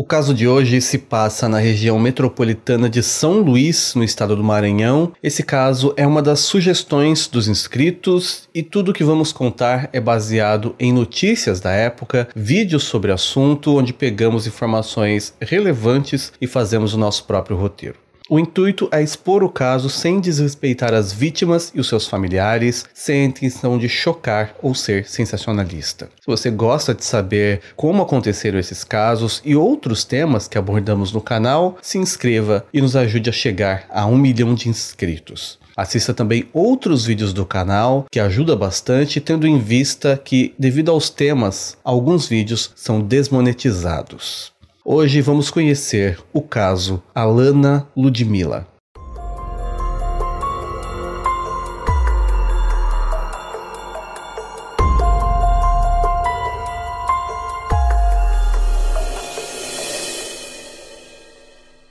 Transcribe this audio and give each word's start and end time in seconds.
O 0.00 0.04
caso 0.04 0.32
de 0.32 0.46
hoje 0.46 0.80
se 0.80 0.96
passa 0.96 1.48
na 1.48 1.58
região 1.58 1.98
metropolitana 1.98 2.88
de 2.88 3.02
São 3.02 3.40
Luís, 3.40 3.96
no 3.96 4.04
estado 4.04 4.36
do 4.36 4.44
Maranhão. 4.44 5.12
Esse 5.20 5.42
caso 5.42 5.92
é 5.96 6.06
uma 6.06 6.22
das 6.22 6.38
sugestões 6.38 7.26
dos 7.26 7.48
inscritos 7.48 8.48
e 8.54 8.62
tudo 8.62 8.92
que 8.92 9.02
vamos 9.02 9.32
contar 9.32 9.90
é 9.92 9.98
baseado 9.98 10.72
em 10.78 10.92
notícias 10.92 11.58
da 11.58 11.72
época, 11.72 12.28
vídeos 12.32 12.84
sobre 12.84 13.10
o 13.10 13.14
assunto, 13.14 13.76
onde 13.76 13.92
pegamos 13.92 14.46
informações 14.46 15.34
relevantes 15.40 16.32
e 16.40 16.46
fazemos 16.46 16.94
o 16.94 16.98
nosso 16.98 17.24
próprio 17.24 17.56
roteiro. 17.56 18.07
O 18.30 18.38
intuito 18.38 18.90
é 18.92 19.02
expor 19.02 19.42
o 19.42 19.48
caso 19.48 19.88
sem 19.88 20.20
desrespeitar 20.20 20.92
as 20.92 21.14
vítimas 21.14 21.72
e 21.74 21.80
os 21.80 21.88
seus 21.88 22.06
familiares, 22.06 22.84
sem 22.92 23.22
a 23.22 23.24
intenção 23.24 23.78
de 23.78 23.88
chocar 23.88 24.54
ou 24.62 24.74
ser 24.74 25.08
sensacionalista. 25.08 26.10
Se 26.20 26.26
você 26.26 26.50
gosta 26.50 26.94
de 26.94 27.06
saber 27.06 27.62
como 27.74 28.02
aconteceram 28.02 28.58
esses 28.58 28.84
casos 28.84 29.40
e 29.46 29.56
outros 29.56 30.04
temas 30.04 30.46
que 30.46 30.58
abordamos 30.58 31.10
no 31.10 31.22
canal, 31.22 31.78
se 31.80 31.96
inscreva 31.96 32.66
e 32.70 32.82
nos 32.82 32.94
ajude 32.94 33.30
a 33.30 33.32
chegar 33.32 33.86
a 33.88 34.04
um 34.04 34.18
milhão 34.18 34.54
de 34.54 34.68
inscritos. 34.68 35.58
Assista 35.74 36.12
também 36.12 36.50
outros 36.52 37.06
vídeos 37.06 37.32
do 37.32 37.46
canal, 37.46 38.04
que 38.10 38.20
ajuda 38.20 38.54
bastante, 38.54 39.22
tendo 39.22 39.46
em 39.46 39.58
vista 39.58 40.20
que, 40.22 40.54
devido 40.58 40.90
aos 40.90 41.08
temas, 41.08 41.78
alguns 41.82 42.28
vídeos 42.28 42.72
são 42.74 43.00
desmonetizados. 43.00 44.52
Hoje 44.90 45.20
vamos 45.20 45.50
conhecer 45.50 46.18
o 46.32 46.40
caso 46.40 47.02
Alana 47.14 47.86
Ludmilla. 47.94 48.66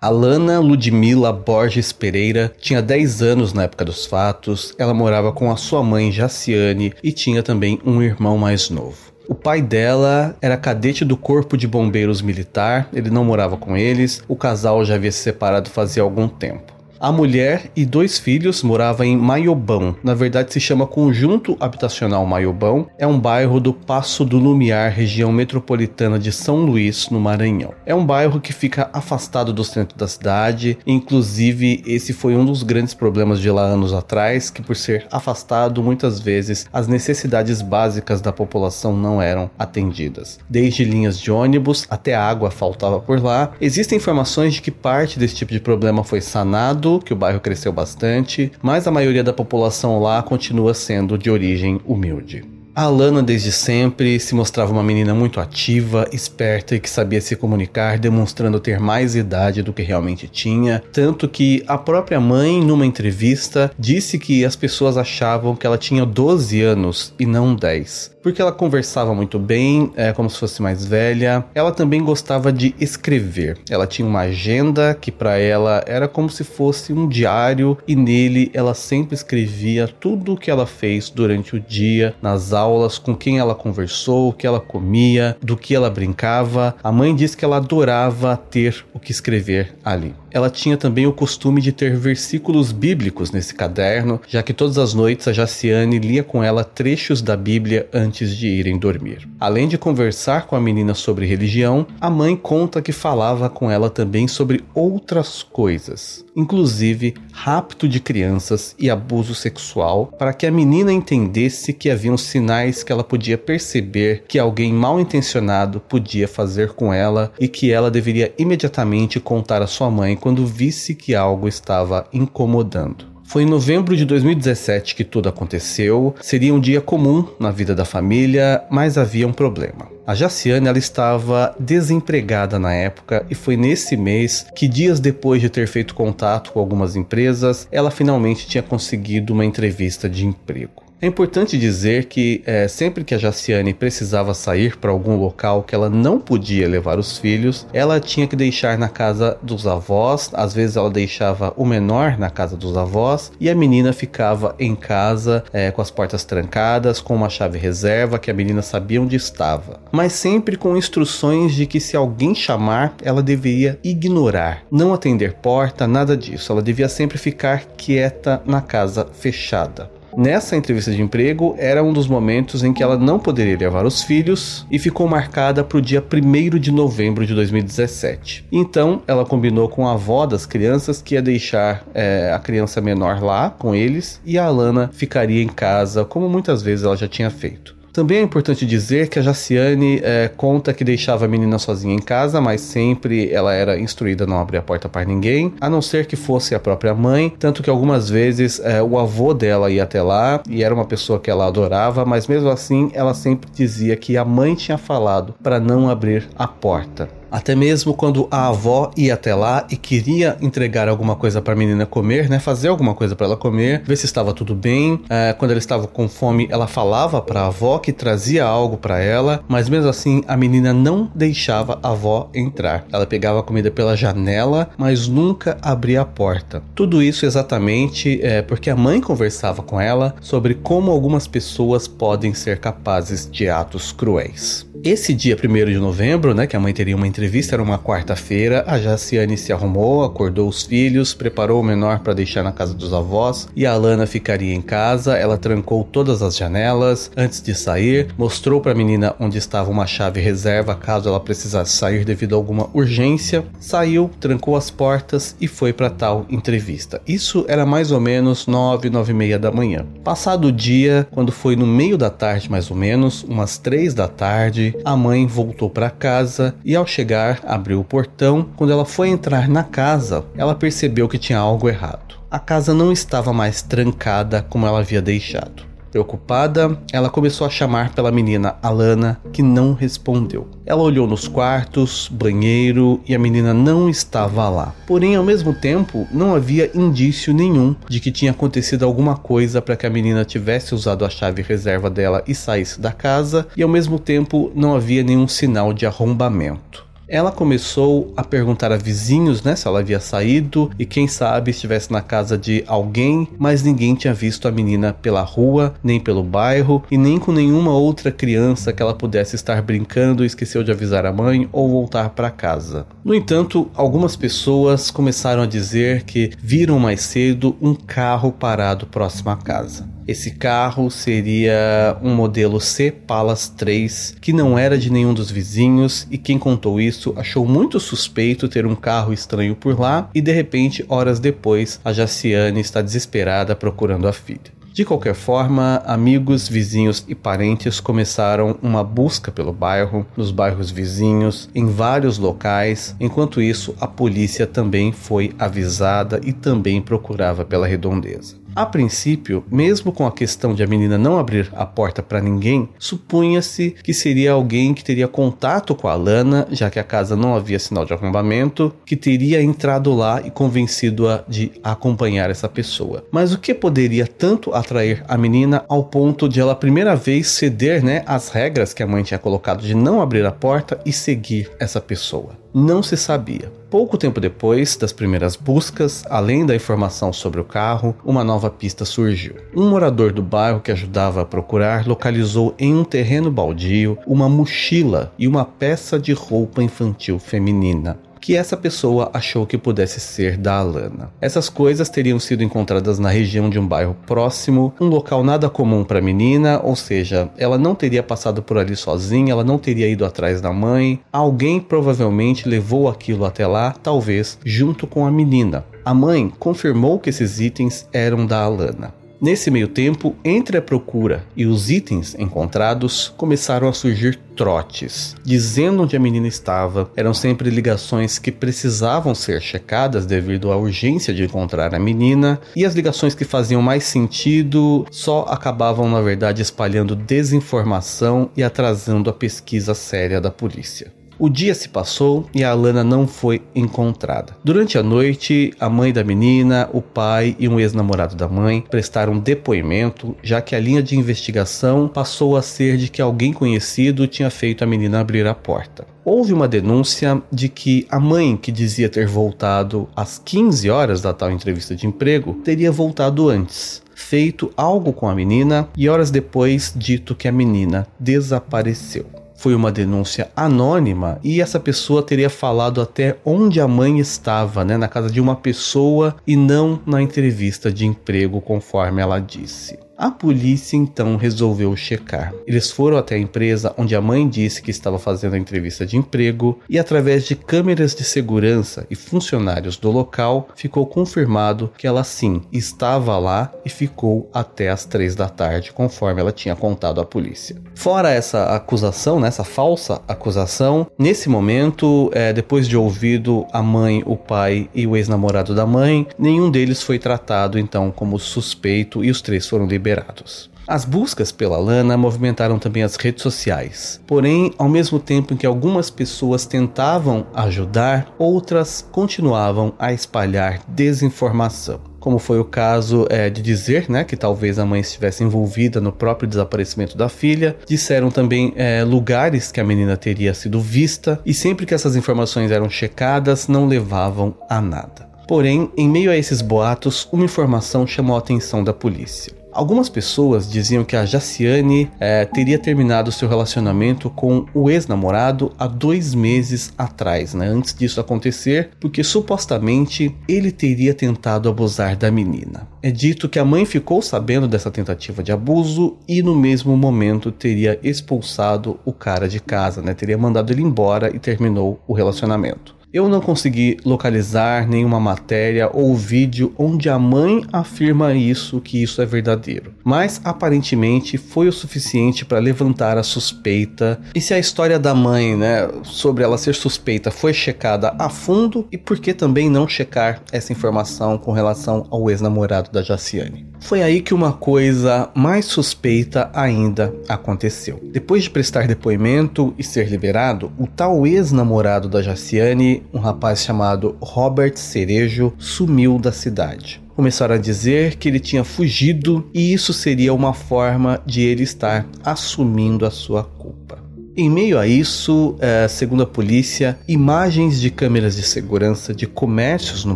Alana 0.01 0.59
Ludmila 0.59 1.31
Borges 1.31 1.91
Pereira 1.91 2.51
tinha 2.59 2.81
10 2.81 3.21
anos 3.21 3.53
na 3.53 3.65
época 3.65 3.85
dos 3.85 4.07
fatos, 4.07 4.73
ela 4.79 4.95
morava 4.95 5.31
com 5.31 5.51
a 5.51 5.55
sua 5.55 5.83
mãe 5.83 6.11
Jaciane 6.11 6.95
e 7.03 7.11
tinha 7.11 7.43
também 7.43 7.79
um 7.85 8.01
irmão 8.01 8.39
mais 8.39 8.71
novo. 8.71 9.16
O 9.27 9.35
pai 9.35 9.61
dela 9.61 10.37
era 10.41 10.55
cadete 10.55 11.03
do 11.03 11.17
Corpo 11.17 11.57
de 11.57 11.67
Bombeiros 11.67 12.21
Militar, 12.21 12.87
ele 12.93 13.09
não 13.09 13.25
morava 13.25 13.57
com 13.57 13.75
eles, 13.75 14.23
o 14.25 14.37
casal 14.37 14.85
já 14.85 14.95
havia 14.95 15.11
se 15.11 15.19
separado 15.19 15.69
fazia 15.69 16.01
algum 16.01 16.29
tempo. 16.29 16.76
A 16.99 17.11
mulher 17.11 17.69
e 17.75 17.85
dois 17.85 18.17
filhos 18.17 18.63
moravam 18.63 19.05
em 19.05 19.15
Maiobão. 19.15 19.95
Na 20.03 20.15
verdade, 20.15 20.51
se 20.51 20.59
chama 20.59 20.87
Conjunto 20.87 21.55
Habitacional 21.59 22.25
Maiobão. 22.25 22.87
É 22.97 23.05
um 23.05 23.19
bairro 23.19 23.59
do 23.59 23.71
Passo 23.71 24.25
do 24.25 24.39
Lumiar, 24.39 24.91
região 24.91 25.31
metropolitana 25.31 26.17
de 26.17 26.31
São 26.31 26.65
Luís, 26.65 27.11
no 27.11 27.19
Maranhão. 27.19 27.71
É 27.85 27.93
um 27.93 28.03
bairro 28.03 28.41
que 28.41 28.51
fica 28.51 28.89
afastado 28.91 29.53
do 29.53 29.63
centro 29.63 29.95
da 29.95 30.07
cidade. 30.07 30.79
Inclusive, 30.87 31.83
esse 31.85 32.13
foi 32.13 32.35
um 32.35 32.43
dos 32.43 32.63
grandes 32.63 32.95
problemas 32.95 33.39
de 33.39 33.51
lá 33.51 33.61
anos 33.61 33.93
atrás, 33.93 34.49
que 34.49 34.63
por 34.63 34.75
ser 34.75 35.05
afastado, 35.11 35.83
muitas 35.83 36.19
vezes 36.19 36.65
as 36.73 36.87
necessidades 36.87 37.61
básicas 37.61 38.21
da 38.21 38.33
população 38.33 38.97
não 38.97 39.21
eram 39.21 39.51
atendidas. 39.59 40.39
Desde 40.49 40.83
linhas 40.83 41.19
de 41.19 41.29
ônibus 41.29 41.85
até 41.91 42.15
água 42.15 42.49
faltava 42.49 42.99
por 42.99 43.21
lá. 43.21 43.51
Existem 43.61 43.97
informações 43.97 44.55
de 44.55 44.63
que 44.63 44.71
parte 44.71 45.19
desse 45.19 45.35
tipo 45.35 45.53
de 45.53 45.59
problema 45.59 46.03
foi 46.03 46.21
sanado 46.21 46.86
que 47.03 47.13
o 47.13 47.15
bairro 47.15 47.41
cresceu 47.41 47.71
bastante, 47.71 48.51
mas 48.61 48.87
a 48.87 48.91
maioria 48.91 49.23
da 49.23 49.33
população 49.33 49.99
lá 50.01 50.23
continua 50.23 50.73
sendo 50.73 51.17
de 51.17 51.29
origem 51.29 51.81
humilde. 51.85 52.56
A 52.77 52.83
Alana, 52.83 53.23
desde 53.23 53.51
sempre, 53.51 54.19
se 54.19 54.35
mostrava 54.35 54.71
uma 54.71 54.83
menina 54.83 55.11
muito 55.15 55.39
ativa, 55.39 56.07
esperta 56.11 56.75
e 56.75 56.79
que 56.79 56.87
sabia 56.87 57.19
se 57.19 57.35
comunicar, 57.35 57.97
demonstrando 57.97 58.59
ter 58.59 58.79
mais 58.79 59.15
idade 59.15 59.63
do 59.63 59.73
que 59.73 59.81
realmente 59.81 60.27
tinha. 60.27 60.83
Tanto 60.93 61.27
que 61.27 61.63
a 61.65 61.75
própria 61.75 62.19
mãe, 62.19 62.63
numa 62.63 62.85
entrevista, 62.85 63.71
disse 63.79 64.19
que 64.19 64.45
as 64.45 64.55
pessoas 64.55 64.95
achavam 64.95 65.55
que 65.55 65.65
ela 65.65 65.75
tinha 65.75 66.05
12 66.05 66.61
anos 66.61 67.15
e 67.17 67.25
não 67.25 67.55
10 67.55 68.15
porque 68.27 68.41
ela 68.41 68.51
conversava 68.51 69.15
muito 69.15 69.39
bem, 69.39 69.89
é, 69.95 70.11
como 70.11 70.29
se 70.29 70.37
fosse 70.37 70.61
mais 70.61 70.85
velha. 70.85 71.45
Ela 71.55 71.71
também 71.71 72.03
gostava 72.03 72.51
de 72.51 72.75
escrever. 72.77 73.57
Ela 73.69 73.87
tinha 73.87 74.05
uma 74.05 74.19
agenda 74.19 74.93
que 74.93 75.13
para 75.13 75.37
ela 75.37 75.81
era 75.87 76.09
como 76.09 76.29
se 76.29 76.43
fosse 76.43 76.91
um 76.91 77.07
diário 77.07 77.77
e 77.87 77.95
nele 77.95 78.51
ela 78.53 78.73
sempre 78.73 79.15
escrevia 79.15 79.87
tudo 79.87 80.33
o 80.33 80.37
que 80.37 80.51
ela 80.51 80.65
fez 80.67 81.09
durante 81.09 81.55
o 81.55 81.59
dia, 81.61 82.15
nas 82.21 82.51
aulas, 82.51 82.66
com 82.97 83.15
quem 83.15 83.39
ela 83.39 83.55
conversou, 83.55 84.29
o 84.29 84.33
que 84.33 84.45
ela 84.45 84.59
comia, 84.59 85.37
do 85.41 85.57
que 85.57 85.75
ela 85.75 85.89
brincava. 85.89 86.75
A 86.83 86.91
mãe 86.91 87.15
disse 87.15 87.35
que 87.35 87.45
ela 87.45 87.57
adorava 87.57 88.37
ter 88.37 88.85
o 88.93 88.99
que 88.99 89.11
escrever 89.11 89.75
ali 89.83 90.13
ela 90.37 90.51
tinha 90.51 90.77
também 90.77 91.07
o 91.07 91.11
costume 91.11 91.59
de 91.59 91.71
ter 91.71 91.97
versículos 91.97 92.71
bíblicos 92.71 93.31
nesse 93.31 93.55
caderno, 93.55 94.21
já 94.27 94.43
que 94.43 94.53
todas 94.53 94.77
as 94.77 94.93
noites 94.93 95.27
a 95.27 95.33
Jaciane 95.33 95.97
lia 95.97 96.23
com 96.23 96.43
ela 96.43 96.63
trechos 96.63 97.23
da 97.23 97.35
Bíblia 97.35 97.87
antes 97.91 98.37
de 98.37 98.47
irem 98.47 98.77
dormir. 98.77 99.27
Além 99.39 99.67
de 99.67 99.79
conversar 99.79 100.45
com 100.45 100.55
a 100.55 100.61
menina 100.61 100.93
sobre 100.93 101.25
religião, 101.25 101.87
a 101.99 102.07
mãe 102.07 102.35
conta 102.35 102.83
que 102.83 102.91
falava 102.91 103.49
com 103.49 103.71
ela 103.71 103.89
também 103.89 104.27
sobre 104.27 104.63
outras 104.75 105.41
coisas, 105.41 106.23
inclusive 106.35 107.15
rapto 107.33 107.87
de 107.87 107.99
crianças 107.99 108.75
e 108.77 108.91
abuso 108.91 109.33
sexual, 109.33 110.13
para 110.19 110.33
que 110.33 110.45
a 110.45 110.51
menina 110.51 110.93
entendesse 110.93 111.73
que 111.73 111.89
haviam 111.89 112.15
sinais 112.15 112.83
que 112.83 112.91
ela 112.91 113.03
podia 113.03 113.39
perceber 113.39 114.23
que 114.27 114.37
alguém 114.37 114.71
mal 114.71 114.99
intencionado 114.99 115.79
podia 115.79 116.27
fazer 116.27 116.73
com 116.73 116.93
ela 116.93 117.31
e 117.39 117.47
que 117.47 117.71
ela 117.71 117.89
deveria 117.89 118.31
imediatamente 118.37 119.19
contar 119.19 119.63
à 119.63 119.67
sua 119.67 119.89
mãe 119.89 120.15
quando 120.27 120.45
visse 120.45 120.93
que 120.93 121.15
algo 121.15 121.47
estava 121.47 122.05
incomodando. 122.11 123.05
Foi 123.23 123.43
em 123.43 123.45
novembro 123.45 123.95
de 123.95 124.03
2017 124.03 124.93
que 124.93 125.05
tudo 125.05 125.29
aconteceu. 125.29 126.13
Seria 126.19 126.53
um 126.53 126.59
dia 126.59 126.81
comum 126.81 127.25
na 127.39 127.49
vida 127.49 127.73
da 127.73 127.85
família, 127.85 128.61
mas 128.69 128.97
havia 128.97 129.25
um 129.25 129.31
problema. 129.31 129.96
A 130.07 130.15
Jaciane 130.15 130.69
ela 130.69 130.77
estava 130.77 131.53
desempregada 131.59 132.57
na 132.57 132.73
época 132.73 133.25
e 133.29 133.35
foi 133.35 133.57
nesse 133.57 133.97
mês 133.97 134.47
que 134.55 134.65
dias 134.65 135.01
depois 135.01 135.41
de 135.41 135.49
ter 135.49 135.67
feito 135.67 135.93
contato 135.93 136.53
com 136.53 136.61
algumas 136.61 136.95
empresas, 136.95 137.67
ela 137.69 137.91
finalmente 137.91 138.47
tinha 138.47 138.63
conseguido 138.63 139.33
uma 139.33 139.43
entrevista 139.43 140.07
de 140.07 140.25
emprego. 140.25 140.87
É 140.99 141.05
importante 141.05 141.59
dizer 141.59 142.05
que 142.05 142.41
é, 142.43 142.67
sempre 142.67 143.03
que 143.03 143.13
a 143.13 143.19
Jaciane 143.19 143.71
precisava 143.71 144.33
sair 144.33 144.77
para 144.77 144.89
algum 144.89 145.15
local 145.15 145.61
que 145.61 145.75
ela 145.75 145.91
não 145.91 146.19
podia 146.19 146.67
levar 146.67 146.97
os 146.97 147.19
filhos, 147.19 147.67
ela 147.71 147.99
tinha 147.99 148.25
que 148.25 148.35
deixar 148.35 148.79
na 148.79 148.89
casa 148.89 149.37
dos 149.43 149.67
avós. 149.67 150.31
Às 150.33 150.55
vezes 150.55 150.75
ela 150.75 150.89
deixava 150.89 151.53
o 151.55 151.63
menor 151.63 152.17
na 152.17 152.31
casa 152.31 152.57
dos 152.57 152.75
avós 152.75 153.31
e 153.39 153.47
a 153.47 153.53
menina 153.53 153.93
ficava 153.93 154.55
em 154.57 154.73
casa 154.73 155.43
é, 155.53 155.69
com 155.69 155.83
as 155.83 155.91
portas 155.91 156.25
trancadas, 156.25 156.99
com 156.99 157.13
uma 157.13 157.29
chave 157.29 157.59
reserva 157.59 158.17
que 158.17 158.31
a 158.31 158.33
menina 158.33 158.63
sabia 158.63 158.99
onde 158.99 159.15
estava. 159.15 159.79
Mas 159.97 160.13
sempre 160.13 160.55
com 160.55 160.77
instruções 160.77 161.55
de 161.55 161.65
que 161.65 161.79
se 161.79 161.97
alguém 161.97 162.35
chamar, 162.35 162.93
ela 163.01 163.23
deveria 163.23 163.79
ignorar, 163.83 164.61
não 164.69 164.93
atender 164.93 165.33
porta, 165.33 165.87
nada 165.87 166.15
disso. 166.15 166.51
Ela 166.51 166.61
devia 166.61 166.87
sempre 166.87 167.17
ficar 167.17 167.65
quieta 167.75 168.39
na 168.45 168.61
casa 168.61 169.07
fechada. 169.11 169.89
Nessa 170.15 170.55
entrevista 170.55 170.91
de 170.91 171.01
emprego, 171.01 171.55
era 171.57 171.83
um 171.83 171.91
dos 171.91 172.07
momentos 172.07 172.63
em 172.63 172.73
que 172.73 172.83
ela 172.83 172.95
não 172.95 173.17
poderia 173.17 173.57
levar 173.57 173.87
os 173.87 174.03
filhos 174.03 174.67
e 174.69 174.77
ficou 174.77 175.07
marcada 175.07 175.63
para 175.63 175.79
o 175.79 175.81
dia 175.81 176.03
1 176.03 176.59
de 176.59 176.71
novembro 176.71 177.25
de 177.25 177.33
2017. 177.33 178.45
Então, 178.51 179.01
ela 179.07 179.25
combinou 179.25 179.67
com 179.67 179.87
a 179.87 179.93
avó 179.93 180.27
das 180.27 180.45
crianças 180.45 181.01
que 181.01 181.15
ia 181.15 181.23
deixar 181.23 181.83
é, 181.95 182.31
a 182.31 182.37
criança 182.37 182.79
menor 182.79 183.19
lá 183.23 183.49
com 183.49 183.73
eles 183.73 184.21
e 184.23 184.37
a 184.37 184.45
Alana 184.45 184.91
ficaria 184.93 185.41
em 185.41 185.47
casa, 185.47 186.05
como 186.05 186.29
muitas 186.29 186.61
vezes 186.61 186.85
ela 186.85 186.95
já 186.95 187.07
tinha 187.07 187.31
feito. 187.31 187.76
Também 187.97 188.19
é 188.19 188.21
importante 188.21 188.63
dizer 188.63 189.09
que 189.09 189.17
a 189.17 189.23
Jaciane 189.23 189.99
é, 190.03 190.29
conta 190.37 190.71
que 190.71 190.83
deixava 190.83 191.25
a 191.25 191.27
menina 191.27 191.57
sozinha 191.57 191.95
em 191.95 191.99
casa, 191.99 192.39
mas 192.39 192.61
sempre 192.61 193.33
ela 193.33 193.51
era 193.55 193.79
instruída 193.79 194.25
a 194.25 194.27
não 194.27 194.39
abrir 194.39 194.57
a 194.57 194.61
porta 194.61 194.87
para 194.87 195.03
ninguém, 195.03 195.51
a 195.59 195.67
não 195.67 195.81
ser 195.81 196.05
que 196.05 196.15
fosse 196.15 196.53
a 196.53 196.59
própria 196.59 196.93
mãe. 196.93 197.33
Tanto 197.39 197.63
que 197.63 197.71
algumas 197.71 198.07
vezes 198.07 198.59
é, 198.59 198.83
o 198.83 198.99
avô 198.99 199.33
dela 199.33 199.71
ia 199.71 199.81
até 199.81 199.99
lá 199.99 200.43
e 200.47 200.63
era 200.63 200.75
uma 200.75 200.85
pessoa 200.85 201.19
que 201.19 201.31
ela 201.31 201.47
adorava, 201.47 202.05
mas 202.05 202.27
mesmo 202.27 202.49
assim 202.49 202.91
ela 202.93 203.15
sempre 203.15 203.49
dizia 203.51 203.95
que 203.95 204.15
a 204.15 204.23
mãe 204.23 204.53
tinha 204.53 204.77
falado 204.77 205.33
para 205.41 205.59
não 205.59 205.89
abrir 205.89 206.29
a 206.37 206.47
porta. 206.47 207.16
Até 207.31 207.55
mesmo 207.55 207.93
quando 207.93 208.27
a 208.31 208.47
avó 208.47 208.91
ia 208.95 209.13
até 209.13 209.33
lá 209.33 209.65
e 209.69 209.75
queria 209.75 210.37
entregar 210.41 210.87
alguma 210.87 211.15
coisa 211.15 211.41
para 211.41 211.53
a 211.53 211.55
menina 211.57 211.85
comer, 211.85 212.29
né? 212.29 212.39
Fazer 212.39 212.67
alguma 212.67 212.93
coisa 212.93 213.15
para 213.15 213.25
ela 213.25 213.37
comer, 213.37 213.81
ver 213.83 213.95
se 213.95 214.05
estava 214.05 214.33
tudo 214.33 214.55
bem. 214.55 215.01
É, 215.09 215.33
quando 215.33 215.51
ela 215.51 215.59
estava 215.59 215.87
com 215.87 216.07
fome, 216.07 216.47
ela 216.49 216.67
falava 216.67 217.21
para 217.21 217.41
a 217.41 217.47
avó 217.47 217.79
que 217.79 217.91
trazia 217.91 218.45
algo 218.45 218.77
para 218.77 218.99
ela, 218.99 219.43
mas 219.47 219.69
mesmo 219.69 219.89
assim 219.89 220.23
a 220.27 220.37
menina 220.37 220.73
não 220.73 221.09
deixava 221.13 221.79
a 221.81 221.89
avó 221.89 222.29
entrar. 222.33 222.85
Ela 222.91 223.05
pegava 223.05 223.39
a 223.39 223.43
comida 223.43 223.71
pela 223.71 223.95
janela, 223.95 224.69
mas 224.77 225.07
nunca 225.07 225.57
abria 225.61 226.01
a 226.01 226.05
porta. 226.05 226.61
Tudo 226.75 227.01
isso 227.01 227.25
exatamente 227.25 228.19
é, 228.21 228.41
porque 228.41 228.69
a 228.69 228.75
mãe 228.75 229.01
conversava 229.01 229.61
com 229.61 229.79
ela 229.79 230.15
sobre 230.21 230.53
como 230.53 230.91
algumas 230.91 231.27
pessoas 231.27 231.87
podem 231.87 232.33
ser 232.33 232.59
capazes 232.59 233.29
de 233.29 233.49
atos 233.49 233.91
cruéis. 233.91 234.67
Esse 234.83 235.13
dia 235.13 235.35
1 235.35 235.65
de 235.65 235.77
novembro, 235.79 236.33
né, 236.33 236.45
que 236.45 236.55
a 236.55 236.59
mãe 236.59 236.71
teria 236.71 236.95
uma 236.95 237.07
entrevista 237.17 237.55
era 237.55 237.63
uma 237.63 237.79
quarta-feira, 237.79 238.63
a 238.67 238.77
Jaciane 238.77 239.35
se 239.39 239.51
arrumou, 239.51 240.03
acordou 240.03 240.47
os 240.47 240.61
filhos, 240.61 241.15
preparou 241.15 241.59
o 241.59 241.63
menor 241.63 242.01
para 242.01 242.13
deixar 242.13 242.43
na 242.43 242.51
casa 242.51 242.75
dos 242.75 242.93
avós 242.93 243.49
e 243.55 243.65
a 243.65 243.71
Alana 243.71 244.05
ficaria 244.05 244.53
em 244.53 244.61
casa. 244.61 245.17
Ela 245.17 245.35
trancou 245.35 245.83
todas 245.83 246.21
as 246.21 246.37
janelas 246.37 247.09
antes 247.17 247.41
de 247.41 247.55
sair, 247.55 248.09
mostrou 248.15 248.61
para 248.61 248.73
a 248.73 248.75
menina 248.75 249.15
onde 249.19 249.39
estava 249.39 249.71
uma 249.71 249.87
chave 249.87 250.21
reserva 250.21 250.75
caso 250.75 251.09
ela 251.09 251.19
precisasse 251.19 251.75
sair 251.75 252.05
devido 252.05 252.33
a 252.33 252.37
alguma 252.37 252.69
urgência. 252.71 253.43
Saiu, 253.59 254.11
trancou 254.19 254.55
as 254.55 254.69
portas 254.69 255.35
e 255.41 255.47
foi 255.47 255.73
para 255.73 255.89
tal 255.89 256.23
entrevista. 256.29 257.01
Isso 257.07 257.45
era 257.47 257.65
mais 257.65 257.91
ou 257.91 257.99
menos 257.99 258.45
nove, 258.45 258.91
nove 258.91 259.11
e 259.11 259.15
meia 259.15 259.39
da 259.39 259.51
manhã. 259.51 259.87
Passado 260.03 260.49
o 260.49 260.51
dia, 260.51 261.07
quando 261.09 261.31
foi 261.31 261.55
no 261.55 261.65
meio 261.65 261.97
da 261.97 262.11
tarde 262.11 262.51
mais 262.51 262.69
ou 262.69 262.77
menos, 262.77 263.23
umas 263.23 263.57
três 263.57 263.95
da 263.95 264.07
tarde, 264.07 264.75
a 264.85 264.95
mãe 264.95 265.25
voltou 265.25 265.67
para 265.67 265.89
casa 265.89 266.53
e 266.63 266.75
ao 266.75 266.85
chegar 266.85 267.06
abriu 267.45 267.79
o 267.79 267.83
portão. 267.83 268.47
Quando 268.55 268.71
ela 268.71 268.85
foi 268.85 269.09
entrar 269.09 269.47
na 269.47 269.63
casa, 269.63 270.25
ela 270.35 270.55
percebeu 270.55 271.07
que 271.07 271.17
tinha 271.17 271.39
algo 271.39 271.69
errado. 271.69 272.17
A 272.29 272.39
casa 272.39 272.73
não 272.73 272.91
estava 272.91 273.31
mais 273.31 273.61
trancada 273.61 274.45
como 274.49 274.65
ela 274.65 274.79
havia 274.79 275.01
deixado. 275.01 275.67
Preocupada, 275.91 276.77
ela 276.91 277.09
começou 277.09 277.47
a 277.47 277.49
chamar 277.49 277.93
pela 277.93 278.11
menina 278.11 278.55
Alana, 278.61 279.19
que 279.31 279.41
não 279.41 279.73
respondeu. 279.73 280.47
Ela 280.65 280.83
olhou 280.83 281.07
nos 281.07 281.27
quartos, 281.27 282.09
banheiro 282.11 283.01
e 283.07 283.15
a 283.15 283.19
menina 283.19 283.53
não 283.53 283.89
estava 283.89 284.49
lá. 284.49 284.75
Porém, 284.85 285.15
ao 285.15 285.23
mesmo 285.23 285.53
tempo, 285.53 286.07
não 286.11 286.35
havia 286.35 286.69
indício 286.75 287.33
nenhum 287.33 287.75
de 287.87 287.99
que 287.99 288.11
tinha 288.11 288.31
acontecido 288.31 288.83
alguma 288.83 289.15
coisa 289.15 289.61
para 289.61 289.75
que 289.75 289.87
a 289.87 289.89
menina 289.89 290.25
tivesse 290.25 290.75
usado 290.75 291.05
a 291.05 291.09
chave 291.09 291.41
reserva 291.41 291.89
dela 291.89 292.23
e 292.27 292.35
saísse 292.35 292.79
da 292.79 292.91
casa, 292.91 293.47
e 293.55 293.63
ao 293.63 293.69
mesmo 293.69 293.97
tempo 293.97 294.51
não 294.53 294.75
havia 294.75 295.01
nenhum 295.01 295.27
sinal 295.27 295.73
de 295.73 295.85
arrombamento. 295.85 296.86
Ela 297.09 297.31
começou 297.31 298.13
a 298.17 298.23
perguntar 298.23 298.69
a 298.71 298.77
vizinhos, 298.77 299.41
né, 299.41 299.55
se 299.55 299.65
ela 299.65 299.79
havia 299.79 299.99
saído 299.99 300.69
e 300.77 300.85
quem 300.85 301.07
sabe 301.07 301.51
estivesse 301.51 301.89
na 301.89 302.01
casa 302.01 302.37
de 302.37 302.65
alguém, 302.67 303.29
mas 303.39 303.63
ninguém 303.63 303.95
tinha 303.95 304.13
visto 304.13 304.45
a 304.45 304.51
menina 304.51 304.91
pela 304.91 305.21
rua, 305.21 305.73
nem 305.81 306.01
pelo 306.01 306.21
bairro 306.21 306.83
e 306.91 306.97
nem 306.97 307.17
com 307.17 307.31
nenhuma 307.31 307.71
outra 307.71 308.11
criança 308.11 308.73
que 308.73 308.81
ela 308.81 308.93
pudesse 308.93 309.35
estar 309.37 309.61
brincando 309.61 310.25
esqueceu 310.25 310.63
de 310.63 310.71
avisar 310.71 311.05
a 311.05 311.13
mãe 311.13 311.47
ou 311.53 311.69
voltar 311.69 312.09
para 312.09 312.29
casa. 312.29 312.85
No 313.05 313.15
entanto, 313.15 313.71
algumas 313.73 314.17
pessoas 314.17 314.91
começaram 314.91 315.43
a 315.43 315.47
dizer 315.47 316.03
que 316.03 316.31
viram 316.37 316.77
mais 316.77 317.01
cedo 317.01 317.55
um 317.61 317.73
carro 317.73 318.33
parado 318.33 318.85
próximo 318.85 319.29
à 319.29 319.37
casa. 319.37 319.96
Esse 320.07 320.31
carro 320.31 320.89
seria 320.89 321.97
um 322.01 322.15
modelo 322.15 322.61
C 322.61 322.91
Palas 322.91 323.49
3, 323.49 324.15
que 324.21 324.31
não 324.31 324.57
era 324.57 324.77
de 324.77 324.89
nenhum 324.89 325.13
dos 325.13 325.29
vizinhos, 325.29 326.07
e 326.09 326.17
quem 326.17 326.39
contou 326.39 326.79
isso 326.79 327.13
achou 327.17 327.45
muito 327.45 327.77
suspeito 327.77 328.47
ter 328.47 328.65
um 328.65 328.73
carro 328.73 329.11
estranho 329.11 329.53
por 329.53 329.77
lá, 329.77 330.09
e 330.15 330.21
de 330.21 330.31
repente, 330.31 330.85
horas 330.87 331.19
depois, 331.19 331.81
a 331.83 331.91
Jaciane 331.91 332.61
está 332.61 332.81
desesperada 332.81 333.53
procurando 333.53 334.07
a 334.07 334.13
filha. 334.13 334.55
De 334.71 334.85
qualquer 334.85 335.15
forma, 335.15 335.81
amigos, 335.85 336.47
vizinhos 336.47 337.03
e 337.07 337.15
parentes 337.15 337.81
começaram 337.81 338.57
uma 338.61 338.83
busca 338.83 339.29
pelo 339.29 339.51
bairro, 339.51 340.05
nos 340.15 340.31
bairros 340.31 340.71
vizinhos, 340.71 341.49
em 341.53 341.65
vários 341.65 342.17
locais. 342.19 342.95
Enquanto 342.99 343.41
isso, 343.41 343.75
a 343.81 343.87
polícia 343.87 344.45
também 344.45 344.91
foi 344.91 345.33
avisada 345.39 346.21
e 346.23 346.31
também 346.31 346.79
procurava 346.79 347.43
pela 347.43 347.65
redondeza. 347.65 348.35
A 348.57 348.65
princípio, 348.65 349.45
mesmo 349.51 349.91
com 349.91 350.07
a 350.07 350.11
questão 350.11 350.51
de 350.55 350.63
a 350.63 350.67
menina 350.67 350.97
não 350.97 351.19
abrir 351.19 351.47
a 351.53 351.63
porta 351.63 352.01
para 352.01 352.19
ninguém, 352.19 352.67
supunha-se 352.79 353.75
que 353.83 353.93
seria 353.93 354.31
alguém 354.31 354.73
que 354.73 354.83
teria 354.83 355.07
contato 355.07 355.75
com 355.75 355.87
a 355.87 355.93
Lana, 355.93 356.47
já 356.49 356.67
que 356.67 356.79
a 356.79 356.83
casa 356.83 357.15
não 357.15 357.35
havia 357.35 357.59
sinal 357.59 357.85
de 357.85 357.93
arrombamento, 357.93 358.73
que 358.83 358.95
teria 358.95 359.43
entrado 359.43 359.93
lá 359.93 360.23
e 360.25 360.31
convencido-a 360.31 361.23
de 361.27 361.51
acompanhar 361.63 362.31
essa 362.31 362.49
pessoa. 362.49 363.05
Mas 363.11 363.31
o 363.31 363.37
que 363.37 363.53
poderia 363.53 364.07
tanto 364.07 364.51
atrair 364.51 365.05
a 365.07 365.15
menina 365.19 365.63
ao 365.69 365.83
ponto 365.83 366.27
de 366.27 366.39
ela 366.39 366.55
primeira 366.55 366.95
vez 366.95 367.27
ceder, 367.27 367.83
né, 367.83 368.01
às 368.07 368.29
regras 368.29 368.73
que 368.73 368.81
a 368.81 368.87
mãe 368.87 369.03
tinha 369.03 369.19
colocado 369.19 369.61
de 369.61 369.75
não 369.75 370.01
abrir 370.01 370.25
a 370.25 370.31
porta 370.31 370.79
e 370.83 370.91
seguir 370.91 371.51
essa 371.59 371.79
pessoa? 371.79 372.31
Não 372.59 372.81
se 372.81 372.97
sabia. 372.97 373.51
Pouco 373.69 373.99
tempo 373.99 374.19
depois 374.19 374.75
das 374.75 374.91
primeiras 374.91 375.35
buscas, 375.35 376.03
além 376.09 376.43
da 376.43 376.55
informação 376.55 377.13
sobre 377.13 377.39
o 377.39 377.43
carro, 377.43 377.95
uma 378.03 378.23
nova 378.23 378.49
pista 378.49 378.83
surgiu. 378.83 379.35
Um 379.55 379.69
morador 379.69 380.11
do 380.11 380.23
bairro 380.23 380.59
que 380.59 380.71
ajudava 380.71 381.21
a 381.21 381.25
procurar 381.25 381.85
localizou 381.85 382.55
em 382.57 382.73
um 382.73 382.83
terreno 382.83 383.29
baldio 383.29 383.95
uma 384.07 384.27
mochila 384.27 385.13
e 385.19 385.27
uma 385.27 385.45
peça 385.45 385.99
de 385.99 386.13
roupa 386.13 386.63
infantil 386.63 387.19
feminina 387.19 387.99
que 388.19 388.35
essa 388.35 388.57
pessoa 388.57 389.09
achou 389.13 389.45
que 389.45 389.57
pudesse 389.57 389.99
ser 389.99 390.37
da 390.37 390.59
Alana. 390.59 391.11
Essas 391.21 391.49
coisas 391.49 391.89
teriam 391.89 392.19
sido 392.19 392.43
encontradas 392.43 392.99
na 392.99 393.09
região 393.09 393.49
de 393.49 393.59
um 393.59 393.67
bairro 393.67 393.95
próximo, 394.05 394.73
um 394.79 394.85
local 394.85 395.23
nada 395.23 395.49
comum 395.49 395.83
para 395.83 395.99
a 395.99 396.01
menina, 396.01 396.59
ou 396.63 396.75
seja, 396.75 397.29
ela 397.37 397.57
não 397.57 397.75
teria 397.75 398.03
passado 398.03 398.41
por 398.41 398.57
ali 398.57 398.75
sozinha, 398.75 399.31
ela 399.31 399.43
não 399.43 399.57
teria 399.57 399.87
ido 399.87 400.05
atrás 400.05 400.41
da 400.41 400.51
mãe. 400.51 400.99
Alguém 401.11 401.59
provavelmente 401.59 402.47
levou 402.47 402.87
aquilo 402.87 403.25
até 403.25 403.45
lá, 403.45 403.71
talvez 403.71 404.37
junto 404.45 404.87
com 404.87 405.05
a 405.05 405.11
menina. 405.11 405.65
A 405.85 405.93
mãe 405.93 406.31
confirmou 406.37 406.99
que 406.99 407.09
esses 407.09 407.39
itens 407.39 407.87
eram 407.93 408.25
da 408.25 408.41
Alana. 408.41 408.93
Nesse 409.19 409.49
meio 409.49 409.67
tempo, 409.67 410.15
entre 410.23 410.57
a 410.57 410.61
procura 410.61 411.25
e 411.35 411.47
os 411.47 411.71
itens 411.71 412.15
encontrados, 412.19 413.11
começaram 413.17 413.67
a 413.67 413.73
surgir 413.73 414.15
trotes, 414.35 415.15
dizendo 415.23 415.81
onde 415.81 415.97
a 415.97 415.99
menina 415.99 416.27
estava. 416.27 416.91
Eram 416.95 417.15
sempre 417.15 417.49
ligações 417.49 418.19
que 418.19 418.31
precisavam 418.31 419.15
ser 419.15 419.41
checadas 419.41 420.05
devido 420.05 420.51
à 420.51 420.57
urgência 420.57 421.15
de 421.15 421.23
encontrar 421.23 421.73
a 421.73 421.79
menina, 421.79 422.39
e 422.55 422.63
as 422.63 422.75
ligações 422.75 423.15
que 423.15 423.25
faziam 423.25 423.61
mais 423.61 423.85
sentido 423.85 424.85
só 424.91 425.25
acabavam, 425.27 425.89
na 425.89 425.99
verdade, 425.99 426.43
espalhando 426.43 426.95
desinformação 426.95 428.29
e 428.37 428.43
atrasando 428.43 429.09
a 429.09 429.13
pesquisa 429.13 429.73
séria 429.73 430.21
da 430.21 430.29
polícia. 430.29 430.96
O 431.19 431.29
dia 431.29 431.55
se 431.55 431.69
passou 431.69 432.29
e 432.33 432.43
a 432.43 432.51
Alana 432.51 432.83
não 432.83 433.07
foi 433.07 433.41
encontrada. 433.55 434.37
Durante 434.43 434.77
a 434.77 434.83
noite, 434.83 435.51
a 435.59 435.67
mãe 435.67 435.91
da 435.91 436.03
menina, 436.03 436.69
o 436.71 436.79
pai 436.79 437.35
e 437.39 437.47
um 437.47 437.59
ex-namorado 437.59 438.15
da 438.15 438.27
mãe 438.27 438.63
prestaram 438.69 439.17
depoimento, 439.17 440.15
já 440.21 440.41
que 440.41 440.55
a 440.55 440.59
linha 440.59 440.83
de 440.83 440.95
investigação 440.95 441.87
passou 441.87 442.37
a 442.37 442.43
ser 442.43 442.77
de 442.77 442.87
que 442.87 443.01
alguém 443.01 443.33
conhecido 443.33 444.05
tinha 444.05 444.29
feito 444.29 444.63
a 444.63 444.67
menina 444.67 444.99
abrir 444.99 445.25
a 445.25 445.33
porta. 445.33 445.87
Houve 446.05 446.33
uma 446.33 446.47
denúncia 446.47 447.19
de 447.31 447.49
que 447.49 447.87
a 447.89 447.99
mãe, 447.99 448.37
que 448.37 448.51
dizia 448.51 448.87
ter 448.87 449.07
voltado 449.07 449.89
às 449.95 450.19
15 450.23 450.69
horas 450.69 451.01
da 451.01 451.13
tal 451.13 451.31
entrevista 451.31 451.75
de 451.75 451.87
emprego, 451.87 452.35
teria 452.43 452.71
voltado 452.71 453.27
antes 453.27 453.81
feito 453.95 454.51
algo 454.55 454.93
com 454.93 455.09
a 455.09 455.15
menina 455.15 455.67
e 455.75 455.89
horas 455.89 456.11
depois 456.11 456.71
dito 456.75 457.15
que 457.15 457.27
a 457.27 457.31
menina 457.31 457.87
desapareceu 457.99 459.26
foi 459.37 459.55
uma 459.55 459.71
denúncia 459.71 460.29
anônima 460.35 461.19
e 461.23 461.39
essa 461.39 461.59
pessoa 461.59 462.03
teria 462.03 462.29
falado 462.29 462.81
até 462.81 463.15
onde 463.23 463.61
a 463.61 463.67
mãe 463.67 463.99
estava, 463.99 464.65
né, 464.65 464.75
na 464.75 464.87
casa 464.87 465.09
de 465.09 465.21
uma 465.21 465.35
pessoa 465.35 466.15
e 466.25 466.35
não 466.35 466.81
na 466.85 467.01
entrevista 467.01 467.71
de 467.71 467.85
emprego, 467.85 468.41
conforme 468.41 469.01
ela 469.01 469.19
disse. 469.19 469.86
A 469.97 470.11
polícia 470.11 470.77
então 470.77 471.17
resolveu 471.17 471.75
checar. 471.75 472.31
Eles 472.45 472.69
foram 472.69 472.97
até 472.97 473.15
a 473.15 473.17
empresa 473.17 473.73
onde 473.79 473.95
a 473.95 474.01
mãe 474.01 474.29
disse 474.29 474.61
que 474.61 474.69
estava 474.69 474.99
fazendo 474.99 475.33
a 475.33 475.39
entrevista 475.39 475.87
de 475.87 475.97
emprego 475.97 476.59
e, 476.69 476.77
através 476.77 477.25
de 477.25 477.35
câmeras 477.35 477.95
de 477.95 478.03
segurança 478.03 478.85
e 478.91 478.95
funcionários 478.95 479.75
do 479.75 479.89
local, 479.89 480.49
ficou 480.55 480.85
confirmado 480.85 481.71
que 481.75 481.87
ela 481.87 482.03
sim 482.03 482.43
estava 482.51 483.17
lá 483.17 483.51
e 483.65 483.69
ficou 483.69 484.29
até 484.31 484.69
as 484.69 484.85
três 484.85 485.15
da 485.15 485.27
tarde, 485.29 485.71
conforme 485.71 486.21
ela 486.21 486.31
tinha 486.31 486.55
contado 486.55 487.01
à 487.01 487.05
polícia. 487.05 487.55
Fora 487.73 488.11
essa 488.11 488.55
acusação, 488.55 489.19
né, 489.19 489.29
essa 489.29 489.43
falsa 489.43 489.99
acusação, 490.07 490.85
nesse 490.99 491.27
momento, 491.27 492.11
é, 492.13 492.31
depois 492.31 492.67
de 492.67 492.77
ouvido 492.77 493.47
a 493.51 493.63
mãe, 493.63 494.03
o 494.05 494.15
pai 494.15 494.69
e 494.75 494.85
o 494.85 494.95
ex-namorado 494.95 495.55
da 495.55 495.65
mãe, 495.65 496.05
nenhum 496.19 496.51
deles 496.51 496.83
foi 496.83 496.99
tratado 496.99 497.57
então 497.57 497.89
como 497.89 498.19
suspeito 498.19 499.03
e 499.03 499.09
os 499.09 499.23
três 499.23 499.47
foram 499.47 499.65
liberados 499.65 499.86
liberados. 499.87 500.49
As 500.67 500.83
buscas 500.83 501.31
pela 501.31 501.57
Lana 501.57 501.95
movimentaram 501.95 502.59
também 502.59 502.83
as 502.83 502.97
redes 502.97 503.23
sociais. 503.23 504.01
Porém, 504.05 504.53
ao 504.57 504.67
mesmo 504.67 504.99
tempo 504.99 505.33
em 505.33 505.37
que 505.37 505.45
algumas 505.45 505.89
pessoas 505.89 506.45
tentavam 506.45 507.25
ajudar, 507.33 508.13
outras 508.19 508.85
continuavam 508.91 509.73
a 509.79 509.93
espalhar 509.93 510.59
desinformação. 510.67 511.79
Como 512.01 512.19
foi 512.19 512.37
o 512.37 512.45
caso 512.45 513.07
é, 513.09 513.29
de 513.29 513.41
dizer 513.41 513.89
né, 513.89 514.03
que 514.03 514.17
talvez 514.17 514.59
a 514.59 514.65
mãe 514.65 514.81
estivesse 514.81 515.23
envolvida 515.23 515.79
no 515.79 515.91
próprio 515.91 516.27
desaparecimento 516.27 516.97
da 516.97 517.07
filha. 517.07 517.55
Disseram 517.65 518.11
também 518.11 518.53
é, 518.57 518.83
lugares 518.83 519.53
que 519.53 519.61
a 519.61 519.63
menina 519.63 519.95
teria 519.95 520.33
sido 520.33 520.59
vista, 520.59 521.19
e 521.25 521.33
sempre 521.33 521.65
que 521.65 521.73
essas 521.73 521.95
informações 521.95 522.51
eram 522.51 522.69
checadas, 522.69 523.47
não 523.47 523.67
levavam 523.67 524.35
a 524.49 524.59
nada. 524.59 525.07
Porém, 525.27 525.71
em 525.77 525.89
meio 525.89 526.11
a 526.11 526.15
esses 526.15 526.41
boatos, 526.41 527.07
uma 527.11 527.25
informação 527.25 527.87
chamou 527.87 528.15
a 528.15 528.19
atenção 528.19 528.63
da 528.63 528.73
polícia. 528.73 529.37
Algumas 529.57 529.89
pessoas 529.89 530.47
diziam 530.47 530.85
que 530.85 530.95
a 530.95 531.03
Jaciane 531.03 531.89
é, 531.99 532.25
teria 532.25 532.59
terminado 532.59 533.11
seu 533.11 533.27
relacionamento 533.27 534.07
com 534.07 534.45
o 534.53 534.69
ex-namorado 534.69 535.51
há 535.57 535.65
dois 535.65 536.13
meses 536.13 536.71
atrás, 536.77 537.33
né? 537.33 537.47
Antes 537.47 537.73
disso 537.73 537.99
acontecer, 537.99 538.69
porque 538.79 539.03
supostamente 539.03 540.15
ele 540.29 540.51
teria 540.51 540.93
tentado 540.93 541.49
abusar 541.49 541.97
da 541.97 542.11
menina. 542.11 542.67
É 542.83 542.91
dito 542.91 543.27
que 543.27 543.39
a 543.39 543.45
mãe 543.45 543.65
ficou 543.65 543.99
sabendo 543.99 544.47
dessa 544.47 544.69
tentativa 544.69 545.23
de 545.23 545.31
abuso 545.31 545.97
e 546.07 546.21
no 546.21 546.35
mesmo 546.35 546.77
momento 546.77 547.31
teria 547.31 547.79
expulsado 547.81 548.79
o 548.85 548.93
cara 548.93 549.27
de 549.27 549.39
casa, 549.39 549.81
né? 549.81 549.95
Teria 549.95 550.19
mandado 550.19 550.53
ele 550.53 550.61
embora 550.61 551.09
e 551.15 551.17
terminou 551.17 551.81
o 551.87 551.93
relacionamento. 551.93 552.76
Eu 552.93 553.09
não 553.09 553.19
consegui 553.19 553.77
localizar 553.83 554.65
nenhuma 554.65 554.97
matéria 554.97 555.69
ou 555.73 555.93
vídeo 555.93 556.53
onde 556.57 556.87
a 556.87 556.97
mãe 556.97 557.43
afirma 557.51 558.13
isso, 558.13 558.61
que 558.61 558.81
isso 558.81 559.01
é 559.01 559.05
verdadeiro. 559.05 559.73
Mas 559.83 560.21
aparentemente 560.23 561.17
foi 561.17 561.49
o 561.49 561.51
suficiente 561.51 562.23
para 562.23 562.39
levantar 562.39 562.97
a 562.97 563.03
suspeita. 563.03 563.99
E 564.15 564.21
se 564.21 564.33
a 564.33 564.39
história 564.39 564.79
da 564.79 564.95
mãe, 564.95 565.35
né, 565.35 565.67
sobre 565.83 566.23
ela 566.23 566.37
ser 566.37 566.55
suspeita 566.55 567.11
foi 567.11 567.33
checada 567.33 567.93
a 567.99 568.09
fundo 568.09 568.65
e 568.71 568.77
por 568.77 568.97
que 568.99 569.13
também 569.13 569.49
não 569.49 569.67
checar 569.67 570.21
essa 570.31 570.53
informação 570.53 571.17
com 571.17 571.33
relação 571.33 571.85
ao 571.89 572.09
ex-namorado 572.09 572.71
da 572.71 572.81
Jaciane? 572.81 573.47
Foi 573.59 573.81
aí 573.81 574.01
que 574.01 574.13
uma 574.13 574.33
coisa 574.33 575.09
mais 575.15 575.45
suspeita 575.45 576.29
ainda 576.33 576.93
aconteceu. 577.09 577.79
Depois 577.91 578.23
de 578.23 578.29
prestar 578.29 578.67
depoimento 578.67 579.53
e 579.57 579.63
ser 579.63 579.89
liberado, 579.89 580.51
o 580.57 580.67
tal 580.67 581.05
ex-namorado 581.05 581.89
da 581.89 582.01
Jaciane, 582.01 582.76
um 582.93 582.99
rapaz 582.99 583.43
chamado 583.43 583.95
Robert 584.01 584.57
Cerejo, 584.57 585.33
sumiu 585.37 585.97
da 585.99 586.11
cidade. 586.11 586.81
Começaram 586.95 587.35
a 587.35 587.37
dizer 587.37 587.95
que 587.95 588.07
ele 588.07 588.19
tinha 588.19 588.43
fugido 588.43 589.29
e 589.33 589.53
isso 589.53 589.71
seria 589.71 590.13
uma 590.13 590.33
forma 590.33 591.01
de 591.05 591.21
ele 591.21 591.43
estar 591.43 591.87
assumindo 592.03 592.85
a 592.85 592.91
sua 592.91 593.23
culpa. 593.23 593.87
Em 594.19 594.31
meio 594.31 594.57
a 594.57 594.65
isso, 594.65 595.35
é, 595.39 595.67
segundo 595.67 596.01
a 596.01 596.07
polícia, 596.07 596.79
imagens 596.87 597.61
de 597.61 597.69
câmeras 597.69 598.15
de 598.15 598.23
segurança 598.23 598.91
de 598.91 599.05
comércios 599.05 599.85
no 599.85 599.95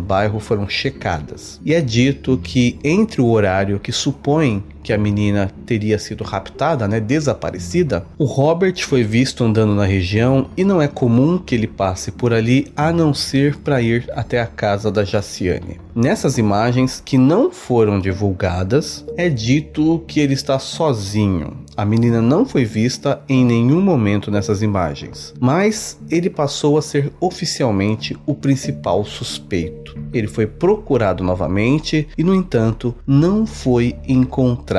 bairro 0.00 0.38
foram 0.38 0.68
checadas. 0.68 1.60
E 1.64 1.74
é 1.74 1.80
dito 1.80 2.38
que 2.40 2.78
entre 2.84 3.20
o 3.20 3.26
horário 3.26 3.80
que 3.80 3.90
supõe 3.90 4.62
que 4.82 4.92
a 4.92 4.98
menina 4.98 5.50
teria 5.64 5.98
sido 5.98 6.24
raptada, 6.24 6.88
né, 6.88 7.00
desaparecida, 7.00 8.04
o 8.18 8.24
Robert 8.24 8.84
foi 8.86 9.02
visto 9.02 9.44
andando 9.44 9.74
na 9.74 9.84
região 9.84 10.48
e 10.56 10.64
não 10.64 10.80
é 10.80 10.88
comum 10.88 11.38
que 11.38 11.54
ele 11.54 11.66
passe 11.66 12.10
por 12.10 12.32
ali 12.32 12.72
a 12.76 12.92
não 12.92 13.14
ser 13.14 13.56
para 13.56 13.80
ir 13.80 14.10
até 14.14 14.40
a 14.40 14.46
casa 14.46 14.90
da 14.90 15.04
Jaciane. 15.04 15.80
Nessas 15.94 16.38
imagens 16.38 17.02
que 17.04 17.18
não 17.18 17.50
foram 17.50 18.00
divulgadas, 18.00 19.04
é 19.16 19.28
dito 19.28 20.02
que 20.06 20.20
ele 20.20 20.32
está 20.32 20.58
sozinho. 20.58 21.62
A 21.76 21.84
menina 21.84 22.20
não 22.20 22.44
foi 22.44 22.64
vista 22.64 23.22
em 23.28 23.44
nenhum 23.44 23.80
momento 23.80 24.30
nessas 24.30 24.62
imagens, 24.62 25.34
mas 25.40 25.98
ele 26.10 26.28
passou 26.28 26.76
a 26.76 26.82
ser 26.82 27.12
oficialmente 27.20 28.16
o 28.26 28.34
principal 28.34 29.04
suspeito. 29.04 29.98
Ele 30.12 30.26
foi 30.26 30.46
procurado 30.46 31.24
novamente 31.24 32.08
e, 32.16 32.22
no 32.22 32.34
entanto, 32.34 32.94
não 33.06 33.46
foi 33.46 33.96
encontrado, 34.06 34.71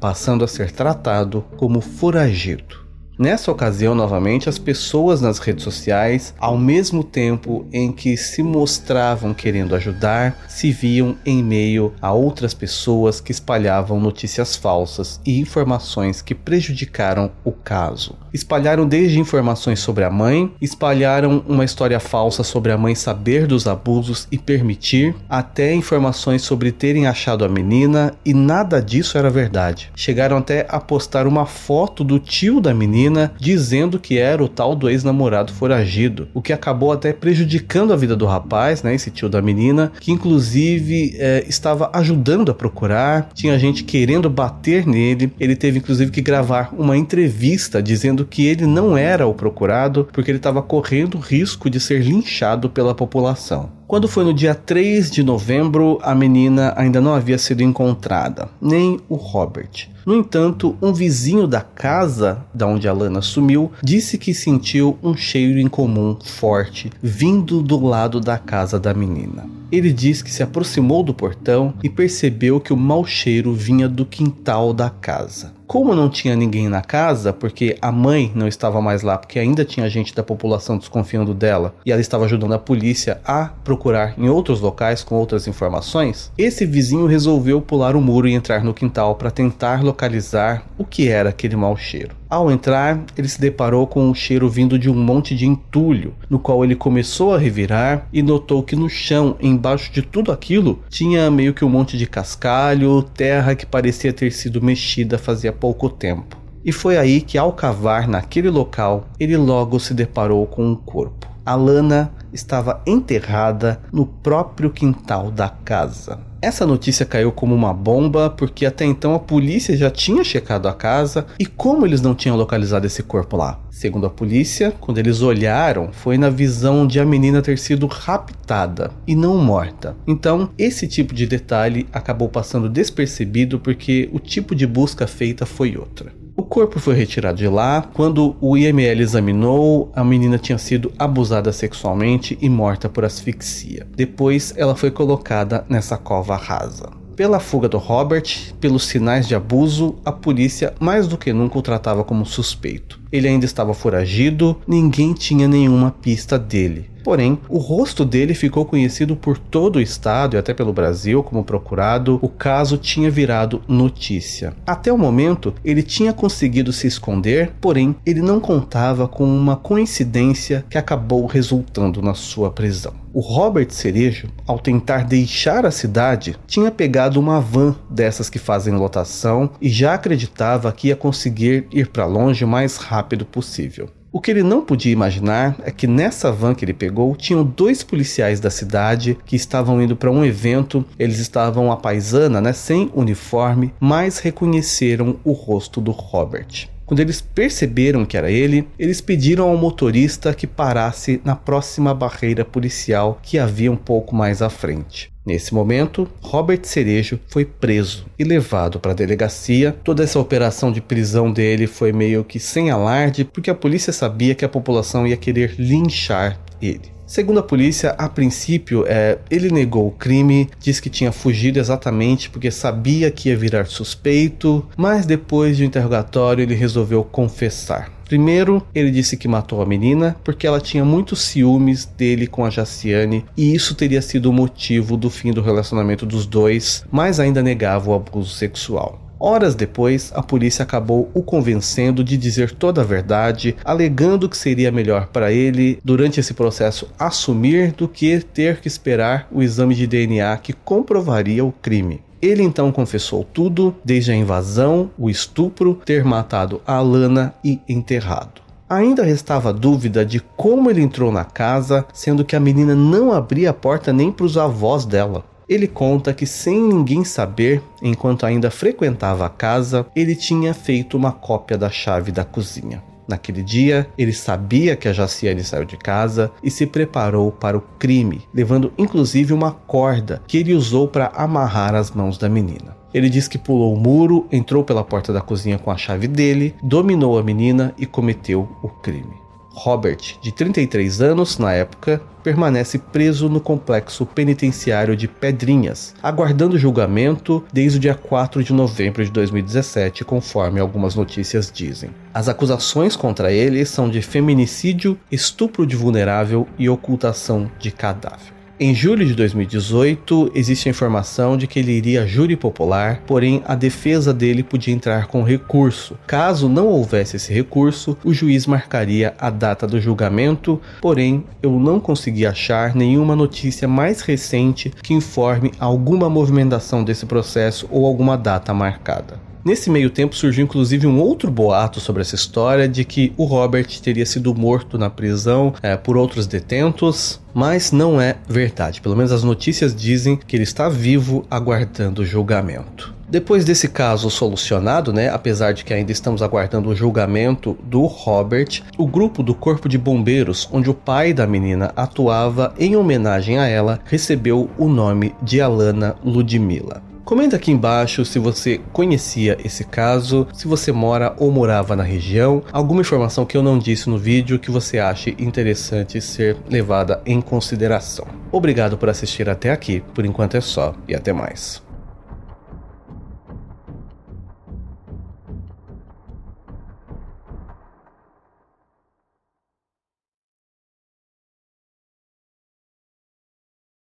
passando 0.00 0.44
a 0.44 0.48
ser 0.48 0.72
tratado 0.72 1.42
como 1.56 1.80
foragido. 1.80 2.85
Nessa 3.18 3.50
ocasião, 3.50 3.94
novamente, 3.94 4.46
as 4.46 4.58
pessoas 4.58 5.22
nas 5.22 5.38
redes 5.38 5.64
sociais, 5.64 6.34
ao 6.38 6.58
mesmo 6.58 7.02
tempo 7.02 7.66
em 7.72 7.90
que 7.90 8.14
se 8.14 8.42
mostravam 8.42 9.32
querendo 9.32 9.74
ajudar, 9.74 10.36
se 10.46 10.70
viam 10.70 11.16
em 11.24 11.42
meio 11.42 11.94
a 12.02 12.12
outras 12.12 12.52
pessoas 12.52 13.18
que 13.18 13.32
espalhavam 13.32 13.98
notícias 13.98 14.54
falsas 14.54 15.18
e 15.24 15.40
informações 15.40 16.20
que 16.20 16.34
prejudicaram 16.34 17.30
o 17.42 17.52
caso. 17.52 18.14
Espalharam 18.34 18.86
desde 18.86 19.18
informações 19.18 19.80
sobre 19.80 20.04
a 20.04 20.10
mãe, 20.10 20.52
espalharam 20.60 21.42
uma 21.48 21.64
história 21.64 21.98
falsa 21.98 22.44
sobre 22.44 22.70
a 22.70 22.76
mãe 22.76 22.94
saber 22.94 23.46
dos 23.46 23.66
abusos 23.66 24.28
e 24.30 24.36
permitir, 24.36 25.14
até 25.26 25.74
informações 25.74 26.42
sobre 26.42 26.70
terem 26.70 27.06
achado 27.06 27.46
a 27.46 27.48
menina 27.48 28.12
e 28.26 28.34
nada 28.34 28.82
disso 28.82 29.16
era 29.16 29.30
verdade. 29.30 29.90
Chegaram 29.96 30.36
até 30.36 30.66
a 30.68 30.78
postar 30.78 31.26
uma 31.26 31.46
foto 31.46 32.04
do 32.04 32.18
tio 32.18 32.60
da 32.60 32.74
menina 32.74 33.05
menina 33.06 33.32
dizendo 33.38 33.98
que 33.98 34.18
era 34.18 34.42
o 34.42 34.48
tal 34.48 34.74
do 34.74 34.90
ex-namorado 34.90 35.52
foragido, 35.52 36.28
o 36.34 36.42
que 36.42 36.52
acabou 36.52 36.92
até 36.92 37.12
prejudicando 37.12 37.92
a 37.92 37.96
vida 37.96 38.16
do 38.16 38.26
rapaz, 38.26 38.82
né, 38.82 38.94
esse 38.94 39.10
tio 39.10 39.28
da 39.28 39.40
menina, 39.40 39.92
que 40.00 40.12
inclusive 40.12 41.14
é, 41.18 41.44
estava 41.48 41.90
ajudando 41.92 42.50
a 42.50 42.54
procurar, 42.54 43.30
tinha 43.32 43.58
gente 43.58 43.84
querendo 43.84 44.28
bater 44.28 44.86
nele, 44.86 45.32
ele 45.38 45.56
teve 45.56 45.78
inclusive 45.78 46.10
que 46.10 46.20
gravar 46.20 46.74
uma 46.76 46.96
entrevista 46.96 47.82
dizendo 47.82 48.24
que 48.24 48.46
ele 48.46 48.66
não 48.66 48.96
era 48.96 49.26
o 49.26 49.34
procurado 49.34 50.08
porque 50.12 50.30
ele 50.30 50.38
estava 50.38 50.62
correndo 50.62 51.18
risco 51.18 51.70
de 51.70 51.78
ser 51.78 52.00
linchado 52.00 52.68
pela 52.68 52.94
população. 52.94 53.70
Quando 53.88 54.08
foi 54.08 54.24
no 54.24 54.34
dia 54.34 54.52
3 54.52 55.08
de 55.12 55.22
novembro, 55.22 56.00
a 56.02 56.12
menina 56.12 56.74
ainda 56.76 57.00
não 57.00 57.14
havia 57.14 57.38
sido 57.38 57.62
encontrada, 57.62 58.48
nem 58.60 58.98
o 59.08 59.14
Robert. 59.14 59.88
No 60.04 60.12
entanto, 60.12 60.76
um 60.82 60.92
vizinho 60.92 61.46
da 61.46 61.60
casa 61.60 62.44
da 62.52 62.66
onde 62.66 62.88
a 62.88 62.92
Lana 62.92 63.22
sumiu 63.22 63.70
disse 63.80 64.18
que 64.18 64.34
sentiu 64.34 64.98
um 65.00 65.16
cheiro 65.16 65.60
incomum 65.60 66.18
forte 66.24 66.90
vindo 67.00 67.62
do 67.62 67.78
lado 67.84 68.20
da 68.20 68.38
casa 68.38 68.80
da 68.80 68.92
menina. 68.92 69.48
Ele 69.70 69.92
diz 69.92 70.20
que 70.20 70.32
se 70.32 70.42
aproximou 70.42 71.04
do 71.04 71.14
portão 71.14 71.74
e 71.80 71.88
percebeu 71.88 72.60
que 72.60 72.72
o 72.72 72.76
mau 72.76 73.04
cheiro 73.04 73.52
vinha 73.52 73.88
do 73.88 74.04
quintal 74.04 74.72
da 74.72 74.90
casa. 74.90 75.55
Como 75.66 75.96
não 75.96 76.08
tinha 76.08 76.36
ninguém 76.36 76.68
na 76.68 76.80
casa, 76.80 77.32
porque 77.32 77.76
a 77.82 77.90
mãe 77.90 78.30
não 78.36 78.46
estava 78.46 78.80
mais 78.80 79.02
lá, 79.02 79.18
porque 79.18 79.36
ainda 79.36 79.64
tinha 79.64 79.90
gente 79.90 80.14
da 80.14 80.22
população 80.22 80.78
desconfiando 80.78 81.34
dela 81.34 81.74
e 81.84 81.90
ela 81.90 82.00
estava 82.00 82.24
ajudando 82.24 82.54
a 82.54 82.58
polícia 82.58 83.20
a 83.24 83.46
procurar 83.64 84.14
em 84.16 84.28
outros 84.28 84.60
locais 84.60 85.02
com 85.02 85.16
outras 85.16 85.48
informações, 85.48 86.30
esse 86.38 86.64
vizinho 86.64 87.06
resolveu 87.06 87.60
pular 87.60 87.96
o 87.96 88.00
muro 88.00 88.28
e 88.28 88.34
entrar 88.34 88.62
no 88.62 88.72
quintal 88.72 89.16
para 89.16 89.30
tentar 89.30 89.82
localizar 89.82 90.64
o 90.78 90.84
que 90.84 91.08
era 91.08 91.30
aquele 91.30 91.56
mau 91.56 91.76
cheiro. 91.76 92.14
Ao 92.28 92.50
entrar, 92.50 93.04
ele 93.16 93.28
se 93.28 93.40
deparou 93.40 93.86
com 93.86 94.10
um 94.10 94.14
cheiro 94.14 94.48
vindo 94.48 94.76
de 94.76 94.90
um 94.90 94.94
monte 94.94 95.34
de 95.34 95.46
entulho, 95.46 96.12
no 96.28 96.40
qual 96.40 96.64
ele 96.64 96.74
começou 96.74 97.32
a 97.32 97.38
revirar 97.38 98.08
e 98.12 98.20
notou 98.20 98.64
que 98.64 98.74
no 98.74 98.88
chão, 98.88 99.36
embaixo 99.40 99.92
de 99.92 100.02
tudo 100.02 100.32
aquilo, 100.32 100.82
tinha 100.88 101.30
meio 101.30 101.54
que 101.54 101.64
um 101.64 101.68
monte 101.68 101.96
de 101.96 102.04
cascalho, 102.04 103.02
terra 103.02 103.54
que 103.54 103.64
parecia 103.64 104.12
ter 104.12 104.32
sido 104.32 104.60
mexida 104.60 105.18
fazia 105.18 105.52
pouco 105.60 105.88
tempo. 105.88 106.36
E 106.64 106.72
foi 106.72 106.96
aí 106.96 107.20
que, 107.20 107.38
ao 107.38 107.52
cavar 107.52 108.08
naquele 108.08 108.50
local, 108.50 109.04
ele 109.20 109.36
logo 109.36 109.78
se 109.78 109.94
deparou 109.94 110.46
com 110.46 110.64
um 110.64 110.74
corpo. 110.74 111.35
A 111.46 111.54
Lana 111.54 112.12
estava 112.32 112.82
enterrada 112.84 113.80
no 113.92 114.04
próprio 114.04 114.68
quintal 114.68 115.30
da 115.30 115.48
casa. 115.48 116.18
Essa 116.42 116.66
notícia 116.66 117.06
caiu 117.06 117.30
como 117.30 117.54
uma 117.54 117.72
bomba 117.72 118.28
porque 118.28 118.66
até 118.66 118.84
então 118.84 119.14
a 119.14 119.20
polícia 119.20 119.76
já 119.76 119.88
tinha 119.88 120.24
checado 120.24 120.66
a 120.66 120.74
casa 120.74 121.24
e 121.38 121.46
como 121.46 121.86
eles 121.86 122.00
não 122.00 122.16
tinham 122.16 122.36
localizado 122.36 122.84
esse 122.84 123.00
corpo 123.00 123.36
lá? 123.36 123.60
Segundo 123.70 124.06
a 124.06 124.10
polícia, 124.10 124.74
quando 124.80 124.98
eles 124.98 125.22
olharam, 125.22 125.90
foi 125.92 126.18
na 126.18 126.30
visão 126.30 126.84
de 126.84 126.98
a 126.98 127.06
menina 127.06 127.40
ter 127.40 127.58
sido 127.58 127.86
raptada 127.86 128.90
e 129.06 129.14
não 129.14 129.38
morta. 129.38 129.96
Então, 130.04 130.50
esse 130.58 130.88
tipo 130.88 131.14
de 131.14 131.28
detalhe 131.28 131.86
acabou 131.92 132.28
passando 132.28 132.68
despercebido 132.68 133.60
porque 133.60 134.08
o 134.12 134.18
tipo 134.18 134.52
de 134.52 134.66
busca 134.66 135.06
feita 135.06 135.46
foi 135.46 135.76
outra. 135.76 136.25
O 136.36 136.42
corpo 136.42 136.78
foi 136.78 136.94
retirado 136.94 137.38
de 137.38 137.48
lá. 137.48 137.88
Quando 137.94 138.36
o 138.42 138.58
IML 138.58 139.00
examinou, 139.00 139.90
a 139.94 140.04
menina 140.04 140.36
tinha 140.36 140.58
sido 140.58 140.92
abusada 140.98 141.50
sexualmente 141.50 142.36
e 142.42 142.48
morta 142.50 142.90
por 142.90 143.06
asfixia. 143.06 143.86
Depois, 143.96 144.52
ela 144.54 144.76
foi 144.76 144.90
colocada 144.90 145.64
nessa 145.66 145.96
cova 145.96 146.36
rasa. 146.36 146.90
Pela 147.16 147.40
fuga 147.40 147.70
do 147.70 147.78
Robert, 147.78 148.52
pelos 148.60 148.84
sinais 148.84 149.26
de 149.26 149.34
abuso, 149.34 149.96
a 150.04 150.12
polícia 150.12 150.74
mais 150.78 151.08
do 151.08 151.16
que 151.16 151.32
nunca 151.32 151.58
o 151.58 151.62
tratava 151.62 152.04
como 152.04 152.26
suspeito. 152.26 153.00
Ele 153.10 153.28
ainda 153.28 153.44
estava 153.44 153.72
foragido, 153.72 154.56
ninguém 154.66 155.12
tinha 155.12 155.46
nenhuma 155.46 155.90
pista 155.90 156.38
dele. 156.38 156.90
Porém, 157.06 157.38
o 157.48 157.58
rosto 157.58 158.04
dele 158.04 158.34
ficou 158.34 158.64
conhecido 158.64 159.14
por 159.14 159.38
todo 159.38 159.76
o 159.76 159.80
estado 159.80 160.34
e 160.34 160.38
até 160.38 160.52
pelo 160.52 160.72
Brasil 160.72 161.22
como 161.22 161.44
procurado. 161.44 162.18
O 162.20 162.28
caso 162.28 162.76
tinha 162.76 163.08
virado 163.08 163.62
notícia. 163.68 164.54
Até 164.66 164.92
o 164.92 164.98
momento, 164.98 165.54
ele 165.64 165.84
tinha 165.84 166.12
conseguido 166.12 166.72
se 166.72 166.88
esconder, 166.88 167.52
porém, 167.60 167.94
ele 168.04 168.20
não 168.20 168.40
contava 168.40 169.06
com 169.06 169.24
uma 169.24 169.54
coincidência 169.54 170.64
que 170.68 170.76
acabou 170.76 171.26
resultando 171.26 172.02
na 172.02 172.12
sua 172.12 172.50
prisão. 172.50 172.94
O 173.14 173.20
Robert 173.20 173.70
Cerejo, 173.70 174.28
ao 174.46 174.58
tentar 174.58 175.04
deixar 175.04 175.64
a 175.64 175.70
cidade, 175.70 176.36
tinha 176.46 176.70
pegado 176.70 177.18
uma 177.18 177.40
van 177.40 177.74
dessas 177.88 178.28
que 178.28 178.38
fazem 178.38 178.74
lotação 178.74 179.48
e 179.58 179.70
já 179.70 179.94
acreditava 179.94 180.70
que 180.70 180.88
ia 180.88 180.96
conseguir 180.96 181.66
ir 181.72 181.86
para 181.86 182.04
longe 182.04 182.44
mais 182.44 182.76
rápido 182.76 182.95
possível. 183.02 183.88
O 184.16 184.20
que 184.20 184.30
ele 184.30 184.42
não 184.42 184.62
podia 184.62 184.92
imaginar 184.92 185.56
é 185.62 185.70
que 185.70 185.86
nessa 185.86 186.32
van 186.32 186.54
que 186.54 186.64
ele 186.64 186.72
pegou 186.72 187.14
tinham 187.14 187.44
dois 187.44 187.82
policiais 187.82 188.40
da 188.40 188.48
cidade 188.48 189.18
que 189.26 189.36
estavam 189.36 189.82
indo 189.82 189.94
para 189.94 190.10
um 190.10 190.24
evento. 190.24 190.84
Eles 190.98 191.18
estavam 191.18 191.70
a 191.70 191.76
paisana, 191.76 192.40
né, 192.40 192.54
sem 192.54 192.90
uniforme, 192.94 193.74
mas 193.78 194.18
reconheceram 194.18 195.16
o 195.22 195.32
rosto 195.32 195.82
do 195.82 195.90
Robert. 195.90 196.68
Quando 196.86 197.00
eles 197.00 197.20
perceberam 197.20 198.06
que 198.06 198.16
era 198.16 198.30
ele, 198.30 198.66
eles 198.78 199.00
pediram 199.00 199.50
ao 199.50 199.56
motorista 199.56 200.32
que 200.32 200.46
parasse 200.46 201.20
na 201.24 201.34
próxima 201.34 201.92
barreira 201.92 202.44
policial 202.44 203.18
que 203.20 203.38
havia 203.38 203.70
um 203.72 203.76
pouco 203.76 204.14
mais 204.14 204.40
à 204.40 204.48
frente. 204.48 205.12
Nesse 205.26 205.52
momento, 205.52 206.08
Robert 206.22 206.60
Cerejo 206.62 207.18
foi 207.26 207.44
preso 207.44 208.06
e 208.16 208.22
levado 208.22 208.78
para 208.78 208.92
a 208.92 208.94
delegacia. 208.94 209.76
Toda 209.82 210.04
essa 210.04 210.20
operação 210.20 210.70
de 210.70 210.80
prisão 210.80 211.32
dele 211.32 211.66
foi 211.66 211.92
meio 211.92 212.22
que 212.22 212.38
sem 212.38 212.70
alarde, 212.70 213.24
porque 213.24 213.50
a 213.50 213.54
polícia 213.54 213.92
sabia 213.92 214.36
que 214.36 214.44
a 214.44 214.48
população 214.48 215.04
ia 215.04 215.16
querer 215.16 215.56
linchar 215.58 216.38
ele. 216.62 216.94
Segundo 217.06 217.38
a 217.38 217.42
polícia, 217.42 217.90
a 217.90 218.08
princípio, 218.08 218.84
é, 218.86 219.18
ele 219.30 219.50
negou 219.50 219.86
o 219.86 219.92
crime, 219.92 220.48
disse 220.60 220.82
que 220.82 220.90
tinha 220.90 221.12
fugido 221.12 221.58
exatamente 221.58 222.30
porque 222.30 222.50
sabia 222.50 223.10
que 223.10 223.28
ia 223.28 223.36
virar 223.36 223.66
suspeito, 223.66 224.66
mas 224.76 225.06
depois 225.06 225.56
de 225.56 225.62
um 225.62 225.66
interrogatório 225.66 226.42
ele 226.42 226.54
resolveu 226.54 227.04
confessar. 227.04 227.95
Primeiro, 228.06 228.64
ele 228.72 228.90
disse 228.90 229.16
que 229.16 229.26
matou 229.26 229.60
a 229.60 229.66
menina 229.66 230.16
porque 230.22 230.46
ela 230.46 230.60
tinha 230.60 230.84
muitos 230.84 231.20
ciúmes 231.22 231.84
dele 231.84 232.26
com 232.26 232.44
a 232.44 232.50
Jaciane 232.50 233.24
e 233.36 233.52
isso 233.54 233.74
teria 233.74 234.00
sido 234.00 234.30
o 234.30 234.32
motivo 234.32 234.96
do 234.96 235.10
fim 235.10 235.32
do 235.32 235.42
relacionamento 235.42 236.06
dos 236.06 236.24
dois, 236.24 236.84
mas 236.90 237.18
ainda 237.18 237.42
negava 237.42 237.90
o 237.90 237.94
abuso 237.94 238.32
sexual. 238.32 239.02
Horas 239.18 239.54
depois, 239.54 240.12
a 240.14 240.22
polícia 240.22 240.62
acabou 240.62 241.10
o 241.14 241.22
convencendo 241.22 242.04
de 242.04 242.18
dizer 242.18 242.52
toda 242.52 242.82
a 242.82 242.84
verdade, 242.84 243.56
alegando 243.64 244.28
que 244.28 244.36
seria 244.36 244.70
melhor 244.70 245.06
para 245.06 245.32
ele, 245.32 245.78
durante 245.82 246.20
esse 246.20 246.34
processo, 246.34 246.88
assumir 246.98 247.72
do 247.72 247.88
que 247.88 248.20
ter 248.20 248.60
que 248.60 248.68
esperar 248.68 249.26
o 249.32 249.42
exame 249.42 249.74
de 249.74 249.86
DNA 249.86 250.36
que 250.38 250.52
comprovaria 250.52 251.44
o 251.44 251.50
crime. 251.50 252.02
Ele 252.20 252.42
então 252.42 252.72
confessou 252.72 253.24
tudo, 253.24 253.74
desde 253.84 254.12
a 254.12 254.14
invasão, 254.14 254.90
o 254.98 255.10
estupro, 255.10 255.80
ter 255.84 256.04
matado 256.04 256.60
a 256.66 256.76
Alana 256.76 257.34
e 257.44 257.60
enterrado. 257.68 258.40
Ainda 258.68 259.04
restava 259.04 259.52
dúvida 259.52 260.04
de 260.04 260.18
como 260.18 260.70
ele 260.70 260.82
entrou 260.82 261.12
na 261.12 261.24
casa, 261.24 261.86
sendo 261.92 262.24
que 262.24 262.34
a 262.34 262.40
menina 262.40 262.74
não 262.74 263.12
abria 263.12 263.50
a 263.50 263.54
porta 263.54 263.92
nem 263.92 264.10
para 264.10 264.26
os 264.26 264.36
avós 264.36 264.84
dela. 264.84 265.24
Ele 265.48 265.68
conta 265.68 266.12
que, 266.12 266.26
sem 266.26 266.60
ninguém 266.60 267.04
saber, 267.04 267.62
enquanto 267.80 268.26
ainda 268.26 268.50
frequentava 268.50 269.24
a 269.24 269.28
casa, 269.28 269.86
ele 269.94 270.16
tinha 270.16 270.52
feito 270.52 270.96
uma 270.96 271.12
cópia 271.12 271.56
da 271.56 271.70
chave 271.70 272.10
da 272.10 272.24
cozinha. 272.24 272.82
Naquele 273.06 273.42
dia, 273.42 273.88
ele 273.96 274.12
sabia 274.12 274.74
que 274.76 274.88
a 274.88 274.92
Jaciane 274.92 275.44
saiu 275.44 275.64
de 275.64 275.76
casa 275.76 276.32
e 276.42 276.50
se 276.50 276.66
preparou 276.66 277.30
para 277.30 277.56
o 277.56 277.64
crime, 277.78 278.22
levando 278.34 278.72
inclusive 278.76 279.32
uma 279.32 279.52
corda 279.52 280.22
que 280.26 280.38
ele 280.38 280.54
usou 280.54 280.88
para 280.88 281.12
amarrar 281.14 281.74
as 281.74 281.90
mãos 281.90 282.18
da 282.18 282.28
menina. 282.28 282.76
Ele 282.92 283.10
diz 283.10 283.28
que 283.28 283.38
pulou 283.38 283.74
o 283.74 283.78
muro, 283.78 284.26
entrou 284.32 284.64
pela 284.64 284.82
porta 284.82 285.12
da 285.12 285.20
cozinha 285.20 285.58
com 285.58 285.70
a 285.70 285.76
chave 285.76 286.08
dele, 286.08 286.54
dominou 286.62 287.18
a 287.18 287.22
menina 287.22 287.74
e 287.76 287.84
cometeu 287.84 288.48
o 288.62 288.68
crime. 288.68 289.25
Robert, 289.56 290.18
de 290.20 290.30
33 290.30 291.00
anos 291.00 291.38
na 291.38 291.50
época, 291.50 292.02
permanece 292.22 292.78
preso 292.78 293.26
no 293.26 293.40
complexo 293.40 294.04
penitenciário 294.04 294.94
de 294.94 295.08
Pedrinhas, 295.08 295.94
aguardando 296.02 296.58
julgamento 296.58 297.42
desde 297.50 297.78
o 297.78 297.80
dia 297.80 297.94
4 297.94 298.44
de 298.44 298.52
novembro 298.52 299.02
de 299.02 299.10
2017, 299.10 300.04
conforme 300.04 300.60
algumas 300.60 300.94
notícias 300.94 301.50
dizem. 301.50 301.88
As 302.12 302.28
acusações 302.28 302.96
contra 302.96 303.32
ele 303.32 303.64
são 303.64 303.88
de 303.88 304.02
feminicídio, 304.02 304.98
estupro 305.10 305.66
de 305.66 305.74
vulnerável 305.74 306.46
e 306.58 306.68
ocultação 306.68 307.50
de 307.58 307.70
cadáver. 307.70 308.35
Em 308.58 308.74
julho 308.74 309.04
de 309.04 309.14
2018, 309.14 310.32
existe 310.34 310.66
a 310.66 310.70
informação 310.70 311.36
de 311.36 311.46
que 311.46 311.58
ele 311.58 311.72
iria 311.72 312.04
a 312.04 312.06
júri 312.06 312.36
popular, 312.36 313.02
porém 313.06 313.42
a 313.44 313.54
defesa 313.54 314.14
dele 314.14 314.42
podia 314.42 314.72
entrar 314.72 315.08
com 315.08 315.22
recurso. 315.22 315.98
Caso 316.06 316.48
não 316.48 316.66
houvesse 316.66 317.16
esse 317.16 317.30
recurso, 317.34 317.98
o 318.02 318.14
juiz 318.14 318.46
marcaria 318.46 319.14
a 319.18 319.28
data 319.28 319.66
do 319.66 319.78
julgamento, 319.78 320.58
porém 320.80 321.22
eu 321.42 321.50
não 321.60 321.78
consegui 321.78 322.24
achar 322.24 322.74
nenhuma 322.74 323.14
notícia 323.14 323.68
mais 323.68 324.00
recente 324.00 324.72
que 324.82 324.94
informe 324.94 325.52
alguma 325.60 326.08
movimentação 326.08 326.82
desse 326.82 327.04
processo 327.04 327.68
ou 327.70 327.84
alguma 327.84 328.16
data 328.16 328.54
marcada. 328.54 329.25
Nesse 329.46 329.70
meio 329.70 329.90
tempo 329.90 330.16
surgiu 330.16 330.42
inclusive 330.42 330.88
um 330.88 330.98
outro 330.98 331.30
boato 331.30 331.78
sobre 331.78 332.02
essa 332.02 332.16
história 332.16 332.68
de 332.68 332.84
que 332.84 333.12
o 333.16 333.22
Robert 333.22 333.68
teria 333.80 334.04
sido 334.04 334.34
morto 334.34 334.76
na 334.76 334.90
prisão 334.90 335.54
é, 335.62 335.76
por 335.76 335.96
outros 335.96 336.26
detentos, 336.26 337.20
mas 337.32 337.70
não 337.70 338.00
é 338.00 338.16
verdade. 338.28 338.80
Pelo 338.80 338.96
menos 338.96 339.12
as 339.12 339.22
notícias 339.22 339.72
dizem 339.72 340.16
que 340.16 340.34
ele 340.34 340.42
está 340.42 340.68
vivo 340.68 341.24
aguardando 341.30 342.02
o 342.02 342.04
julgamento. 342.04 342.92
Depois 343.08 343.44
desse 343.44 343.68
caso 343.68 344.10
solucionado, 344.10 344.92
né, 344.92 345.10
apesar 345.10 345.52
de 345.52 345.64
que 345.64 345.72
ainda 345.72 345.92
estamos 345.92 346.22
aguardando 346.22 346.68
o 346.68 346.74
julgamento 346.74 347.56
do 347.62 347.86
Robert, 347.86 348.64
o 348.76 348.84
grupo 348.84 349.22
do 349.22 349.32
Corpo 349.32 349.68
de 349.68 349.78
Bombeiros, 349.78 350.48
onde 350.50 350.68
o 350.68 350.74
pai 350.74 351.12
da 351.12 351.24
menina 351.24 351.72
atuava 351.76 352.52
em 352.58 352.74
homenagem 352.74 353.38
a 353.38 353.46
ela, 353.46 353.78
recebeu 353.84 354.50
o 354.58 354.68
nome 354.68 355.14
de 355.22 355.40
Alana 355.40 355.94
Ludmilla. 356.04 356.82
Comenta 357.06 357.36
aqui 357.36 357.52
embaixo 357.52 358.04
se 358.04 358.18
você 358.18 358.60
conhecia 358.72 359.38
esse 359.44 359.62
caso, 359.62 360.26
se 360.34 360.48
você 360.48 360.72
mora 360.72 361.14
ou 361.18 361.30
morava 361.30 361.76
na 361.76 361.84
região, 361.84 362.42
alguma 362.52 362.80
informação 362.80 363.24
que 363.24 363.36
eu 363.36 363.44
não 363.44 363.60
disse 363.60 363.88
no 363.88 363.96
vídeo 363.96 364.40
que 364.40 364.50
você 364.50 364.80
ache 364.80 365.14
interessante 365.16 366.00
ser 366.00 366.36
levada 366.50 367.00
em 367.06 367.20
consideração. 367.20 368.08
Obrigado 368.32 368.76
por 368.76 368.88
assistir 368.88 369.30
até 369.30 369.52
aqui, 369.52 369.84
por 369.94 370.04
enquanto 370.04 370.36
é 370.36 370.40
só 370.40 370.74
e 370.88 370.96
até 370.96 371.12
mais. 371.12 371.64